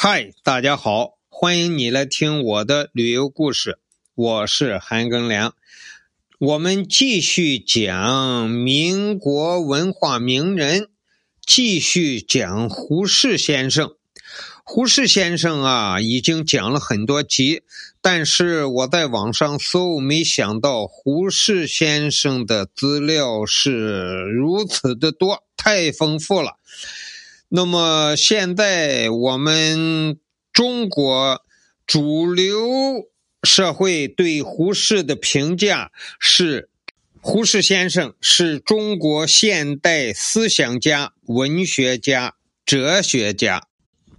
[0.00, 3.80] 嗨，大家好，欢迎你来听我的旅游故事，
[4.14, 5.56] 我是韩庚良。
[6.38, 10.86] 我们继续讲民国文化名人，
[11.44, 13.90] 继续讲胡适先生。
[14.62, 17.62] 胡适先生啊，已经讲了很多集，
[18.00, 26.52] 但是我在网上搜，没想到胡适先生的资料是如此的多，太丰富了。
[27.50, 30.18] 那么现在我们
[30.52, 31.42] 中国
[31.86, 33.08] 主流
[33.42, 35.90] 社会对胡适的评价
[36.20, 36.68] 是：
[37.22, 42.34] 胡适先生是中国现代思想家、文学家、
[42.66, 43.66] 哲学家。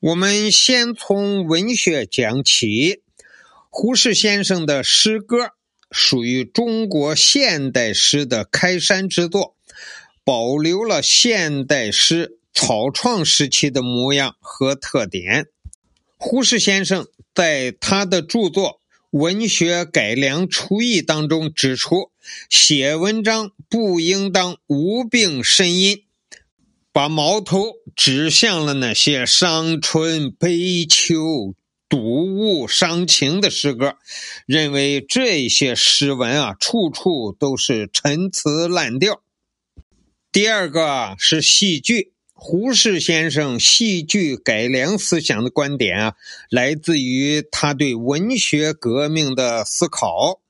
[0.00, 3.02] 我们先从文学讲起。
[3.68, 5.50] 胡适先生的诗歌
[5.90, 9.56] 属于中国现代诗的开山之作，
[10.24, 12.38] 保留了现代诗。
[12.52, 15.46] 草创时期的模样和特点。
[16.16, 18.80] 胡适先生在他的著作
[19.18, 22.10] 《文学改良刍议》当中指出，
[22.50, 26.04] 写文章不应当无病呻吟，
[26.92, 31.54] 把矛头指向了那些伤春悲秋、
[31.88, 33.96] 睹物伤情的诗歌，
[34.44, 39.22] 认为这些诗文啊，处处都是陈词滥调。
[40.30, 42.12] 第二个是戏剧。
[42.42, 46.14] 胡适先生戏剧改良思想的观点啊，
[46.48, 50.40] 来自于他对文学革命的思考。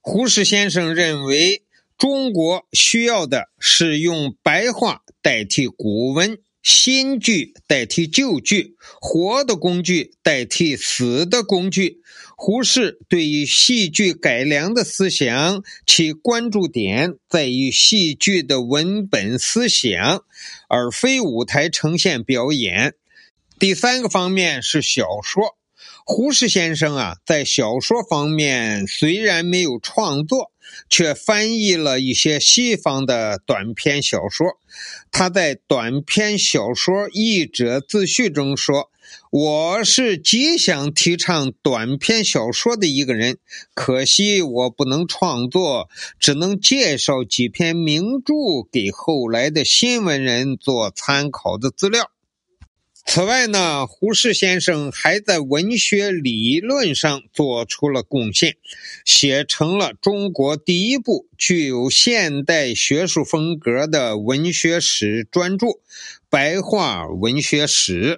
[0.00, 1.62] 胡适先生认为，
[1.96, 6.38] 中国需要的是用白话代替古文。
[6.62, 12.02] 新剧代替旧剧，活的工具代替死的工具。
[12.42, 20.24] 胡适对于戏剧改良的思想，其关注点在于戏剧的文本思想，
[20.66, 22.94] 而非舞台呈现表演。
[23.58, 25.58] 第三个方面是小说。
[26.06, 30.50] 胡适先生啊，在小说方面虽然没有创作，
[30.88, 34.58] 却翻译了一些西方的短篇小说。
[35.12, 38.89] 他在短篇小说译者自序中说
[39.30, 43.38] ：“我是极想提倡短篇小说的一个人，
[43.74, 45.88] 可惜我不能创作，
[46.18, 48.34] 只能介绍几篇名著
[48.70, 52.10] 给后来的新闻人做参考的资料。”
[53.06, 58.56] 此外呢，胡适先生还在文学理论上做出了贡献，
[59.04, 65.66] 写成了中国第一部具有现代学术风格的文学史专著
[66.28, 68.16] 《白话文学史》。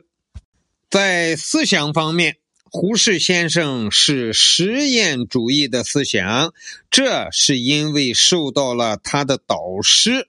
[0.93, 6.53] 在思想方面，胡适先生是实验主义的思想，
[6.91, 10.29] 这是因为受到了他的导师。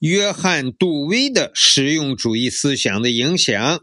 [0.00, 3.80] 约翰·杜威的实用主义思想的影响，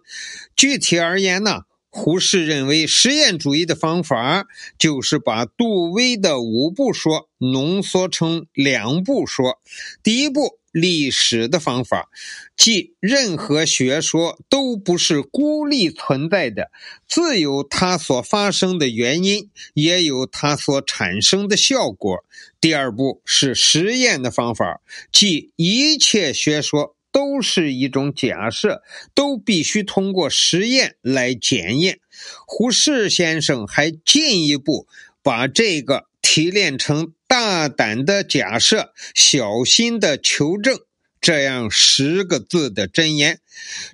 [0.57, 4.45] 具体而言呢，胡适认为实验主义的方法
[4.77, 9.61] 就是把杜威的五步说浓缩成两步说。
[10.03, 10.58] 第一步。
[10.71, 12.09] 历史的方法，
[12.55, 16.71] 即任何学说都不是孤立存在的，
[17.07, 22.23] 自有它所发生的原因，也有它所产生的效果。
[22.61, 24.81] 第二步是实验的方法，
[25.11, 28.81] 即一切学说都是一种假设，
[29.13, 31.99] 都必须通过实验来检验。
[32.45, 34.87] 胡适先生还进一步
[35.21, 36.09] 把这个。
[36.21, 40.79] 提炼成大胆的假设，小心的求证，
[41.21, 43.39] 这样十个字的箴言。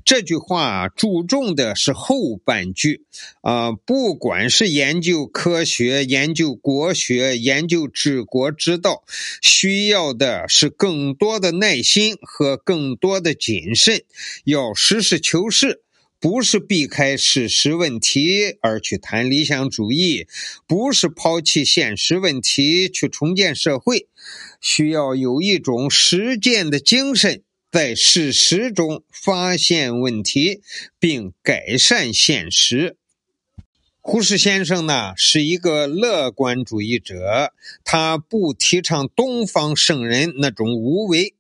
[0.05, 3.03] 这句话注重的是后半句
[3.41, 9.03] 啊，不管是研究科学、研究国学、研究治国之道，
[9.41, 14.03] 需要的是更多的耐心和更多的谨慎，
[14.45, 15.81] 要实事求是。
[16.19, 20.27] 不是避开事实问题而去谈理想主义，
[20.65, 24.07] 不是抛弃现实问题去重建社会，
[24.59, 30.61] 需要有一种实践的精神，在事实中发现问题
[30.97, 32.97] 并改善现实。
[34.01, 37.53] 胡适先生呢是一个乐观主义者，
[37.83, 41.35] 他不提倡东方圣人那种无为，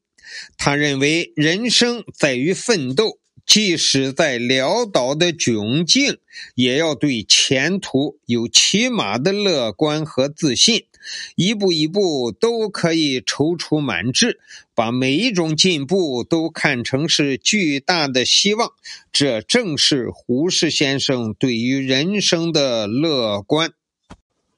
[0.57, 3.17] 他认为人生在于奋斗。
[3.45, 6.17] 即使在潦倒的窘境，
[6.55, 10.85] 也要对前途有起码的乐观和自信，
[11.35, 14.39] 一步一步都可以踌躇满志，
[14.73, 18.71] 把每一种进步都看成是巨大的希望。
[19.13, 23.71] 这正是胡适先生对于人生的乐观。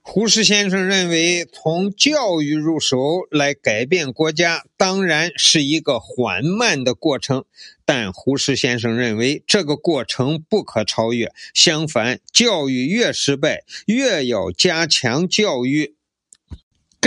[0.10, 7.44] 胡适先生认为，从教育入手来改变国家，当然是一个缓慢的过程。
[7.84, 11.34] 但胡适先生认为，这个过程不可超越。
[11.54, 15.97] 相反，教育越失败，越要加强教育。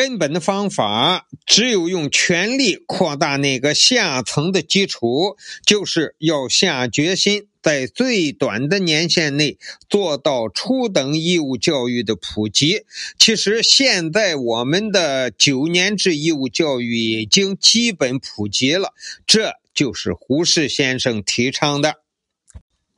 [0.00, 5.36] 根本的方法，只有用权力扩大那个下层的基础，
[5.66, 7.48] 就是要下决心。
[7.60, 9.58] 在最短的年限内
[9.90, 12.84] 做到初等义务教育的普及。
[13.18, 18.94] 其实现在我们的九年制义务教育已经基本普及了，
[19.26, 21.96] 这就是胡适先生提倡的。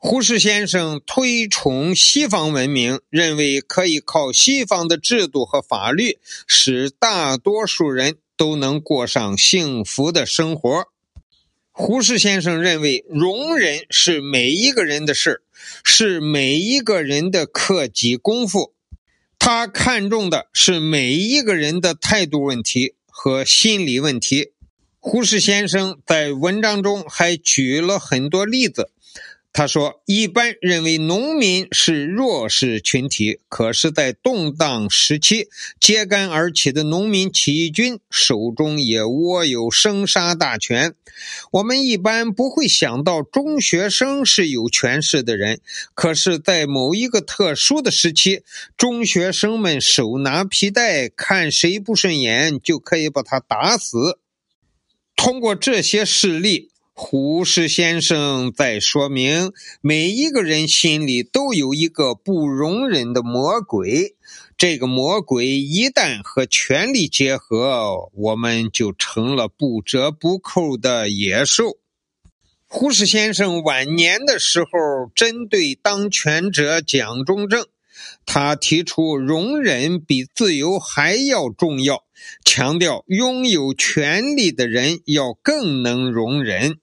[0.05, 10.87] 胡适先生推崇西方文明，认为可以靠西方的制度和法律，使大多数人都能过上幸福的生活。
[11.71, 15.41] 胡适先生认为，容忍是每一个人的事
[15.85, 18.73] 是每一个人的克己功夫。
[19.39, 24.51] 他看重的是每一个人的态度问题和心理问题。
[24.99, 28.89] 胡适先生在文章中还举了很多例子。
[29.55, 35.47] 他说：“一般认为农民是弱势群体，可是，在动荡时期，
[35.79, 40.95] 揭竿而起的农民起义军手中也握有生杀大权。
[41.51, 45.61] 我们一般不会想到中学生是有权势的人，
[45.93, 48.41] 可是，在某一个特殊的时期，
[48.75, 54.17] 中学生们手拿皮带，看谁不顺眼就可以把他打死。
[55.15, 59.51] 通过这些事例。”胡适先生在说明，
[59.81, 64.15] 每一个人心里都有一个不容忍的魔鬼，
[64.59, 71.79] 这个魔鬼一旦和权力结合，我们就成了不折不扣的野兽。
[72.67, 74.69] 胡适先生晚年的时候，
[75.15, 77.65] 针对当权者蒋中正。
[78.25, 82.03] 他提出容忍比自由还要重要，
[82.45, 86.77] 强调拥有权力的人要更能容忍。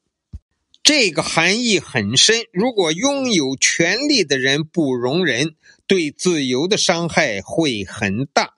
[0.83, 2.45] 这个含义很深。
[2.53, 5.55] 如果拥有权力的人不容忍，
[5.87, 8.55] 对自由的伤害会很大。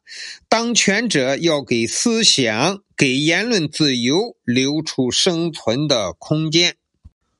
[0.48, 6.76] 当权者要给思想、给言论自由留出生存的空间。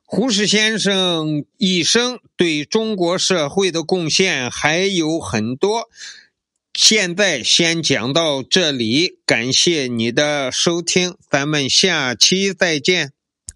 [0.05, 5.88] 胡适先生一生对中国社会的贡献还有很多，
[6.75, 13.12] 现在先讲到这里，感谢你的收听，咱们下期再见。